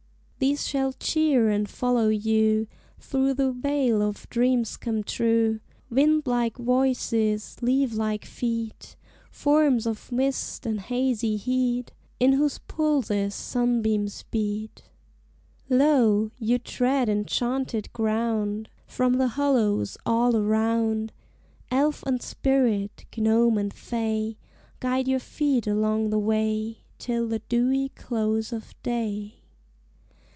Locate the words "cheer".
0.93-1.49